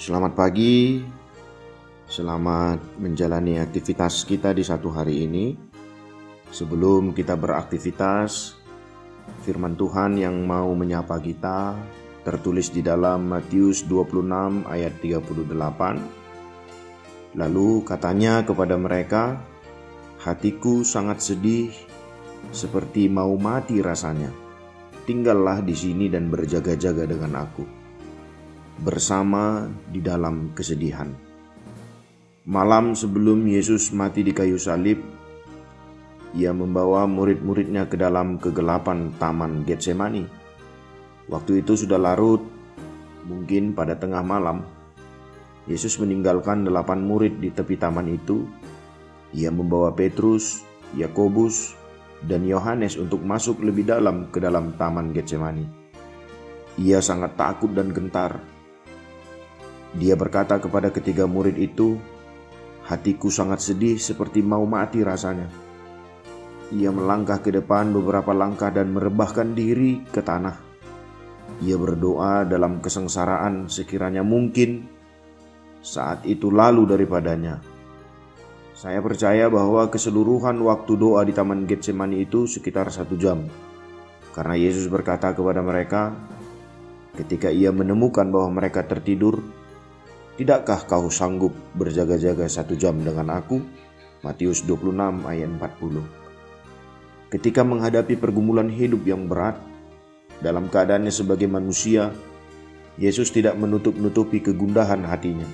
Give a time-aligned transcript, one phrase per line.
[0.00, 0.96] Selamat pagi,
[2.08, 5.52] selamat menjalani aktivitas kita di satu hari ini.
[6.48, 8.56] Sebelum kita beraktivitas,
[9.44, 11.76] firman Tuhan yang mau menyapa kita
[12.24, 17.36] tertulis di dalam Matius 26 ayat 38.
[17.36, 19.36] Lalu katanya kepada mereka,
[20.16, 21.76] "Hatiku sangat sedih,
[22.56, 24.32] seperti mau mati rasanya.
[25.04, 27.89] Tinggallah di sini dan berjaga-jaga dengan aku."
[28.80, 31.12] Bersama di dalam kesedihan.
[32.48, 34.96] Malam sebelum Yesus mati di kayu salib,
[36.32, 40.24] ia membawa murid-muridnya ke dalam kegelapan taman Getsemani.
[41.28, 42.40] Waktu itu sudah larut,
[43.28, 44.64] mungkin pada tengah malam.
[45.68, 48.48] Yesus meninggalkan delapan murid di tepi taman itu.
[49.36, 50.64] Ia membawa Petrus,
[50.96, 51.76] Yakobus,
[52.24, 55.68] dan Yohanes untuk masuk lebih dalam ke dalam taman Getsemani.
[56.80, 58.59] Ia sangat takut dan gentar
[59.96, 61.98] dia berkata kepada ketiga murid itu,
[62.86, 65.50] "Hatiku sangat sedih seperti mau mati rasanya."
[66.70, 70.54] Ia melangkah ke depan beberapa langkah dan merebahkan diri ke tanah.
[71.66, 74.86] Ia berdoa dalam kesengsaraan sekiranya mungkin
[75.82, 77.58] saat itu lalu daripadanya.
[78.80, 83.44] Saya percaya bahwa keseluruhan waktu doa di Taman Getsemani itu sekitar satu jam.
[84.30, 86.14] Karena Yesus berkata kepada mereka,
[87.18, 89.42] ketika ia menemukan bahwa mereka tertidur,
[90.40, 93.60] Tidakkah kau sanggup berjaga-jaga satu jam dengan aku?
[94.24, 96.00] Matius 26 ayat 40
[97.28, 99.60] Ketika menghadapi pergumulan hidup yang berat,
[100.40, 102.08] dalam keadaannya sebagai manusia,
[102.96, 105.44] Yesus tidak menutup-nutupi kegundahan hatinya.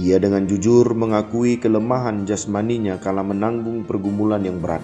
[0.00, 4.80] Ia dengan jujur mengakui kelemahan jasmaninya kala menanggung pergumulan yang berat.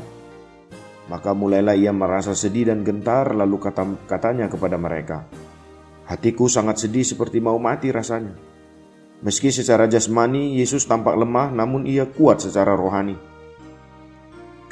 [1.08, 5.24] Maka mulailah ia merasa sedih dan gentar lalu kata katanya kepada mereka,
[6.04, 8.49] Hatiku sangat sedih seperti mau mati rasanya.
[9.20, 13.20] Meski secara jasmani Yesus tampak lemah, namun ia kuat secara rohani.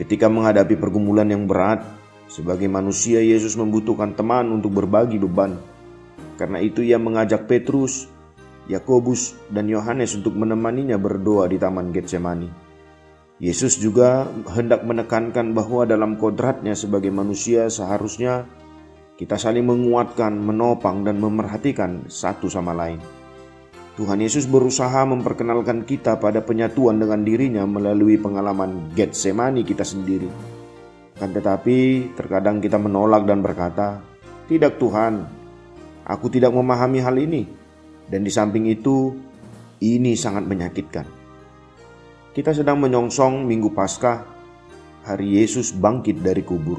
[0.00, 1.84] Ketika menghadapi pergumulan yang berat,
[2.32, 5.60] sebagai manusia Yesus membutuhkan teman untuk berbagi beban.
[6.40, 8.08] Karena itu ia mengajak Petrus,
[8.72, 12.48] Yakobus, dan Yohanes untuk menemaninya berdoa di Taman Getsemani.
[13.42, 18.48] Yesus juga hendak menekankan bahwa dalam kodratnya sebagai manusia seharusnya
[19.18, 23.17] kita saling menguatkan, menopang, dan memerhatikan satu sama lain.
[23.98, 30.30] Tuhan Yesus berusaha memperkenalkan kita pada penyatuan dengan dirinya melalui pengalaman Getsemani kita sendiri.
[31.18, 33.98] Kan tetapi terkadang kita menolak dan berkata,
[34.46, 35.26] Tidak Tuhan,
[36.06, 37.42] aku tidak memahami hal ini.
[38.06, 39.18] Dan di samping itu,
[39.82, 41.06] ini sangat menyakitkan.
[42.30, 44.22] Kita sedang menyongsong Minggu Paskah,
[45.10, 46.78] hari Yesus bangkit dari kubur.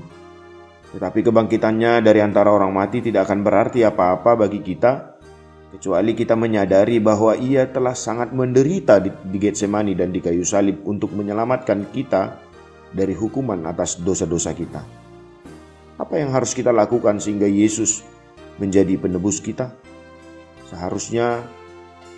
[0.96, 5.09] Tetapi kebangkitannya dari antara orang mati tidak akan berarti apa-apa bagi kita
[5.70, 11.14] kecuali kita menyadari bahwa ia telah sangat menderita di, Getsemani dan di kayu salib untuk
[11.14, 12.42] menyelamatkan kita
[12.90, 14.82] dari hukuman atas dosa-dosa kita.
[16.00, 18.02] Apa yang harus kita lakukan sehingga Yesus
[18.58, 19.70] menjadi penebus kita?
[20.74, 21.44] Seharusnya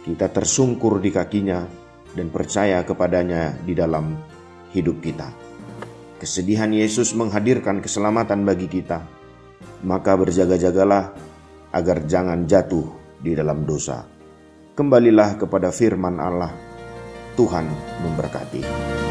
[0.07, 1.67] kita tersungkur di kakinya
[2.15, 4.15] dan percaya kepadanya di dalam
[4.71, 5.27] hidup kita.
[6.21, 9.01] Kesedihan Yesus menghadirkan keselamatan bagi kita.
[9.81, 11.09] Maka berjaga-jagalah
[11.73, 14.03] agar jangan jatuh di dalam dosa.
[14.73, 16.51] Kembalilah kepada firman Allah.
[17.37, 17.65] Tuhan
[18.03, 19.10] memberkati.